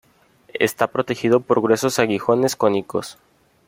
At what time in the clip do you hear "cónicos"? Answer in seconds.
2.55-3.19